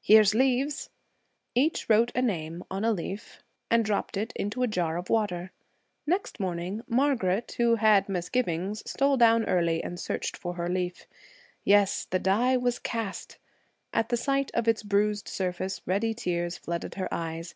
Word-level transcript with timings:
'Here's 0.00 0.34
leaves.' 0.34 0.90
Each 1.54 1.88
wrote 1.88 2.10
a 2.16 2.20
name 2.20 2.64
on 2.68 2.84
a 2.84 2.90
leaf 2.90 3.44
and 3.70 3.84
dropped 3.84 4.16
it 4.16 4.32
into 4.34 4.64
a 4.64 4.66
jar 4.66 4.96
of 4.96 5.08
water. 5.08 5.52
Next 6.04 6.40
morning, 6.40 6.82
Margaret, 6.88 7.54
who 7.58 7.76
had 7.76 8.08
misgivings, 8.08 8.82
stole 8.90 9.16
down 9.16 9.44
early 9.44 9.80
and 9.84 10.00
searched 10.00 10.36
for 10.36 10.54
her 10.54 10.66
leaf. 10.68 11.06
Yes, 11.62 12.06
the 12.06 12.18
die 12.18 12.56
was 12.56 12.80
cast! 12.80 13.38
At 13.92 14.08
the 14.08 14.16
sight 14.16 14.50
of 14.52 14.66
its 14.66 14.82
bruised 14.82 15.28
surface, 15.28 15.80
ready 15.86 16.12
tears 16.12 16.58
flooded 16.58 16.96
her 16.96 17.06
eyes. 17.14 17.54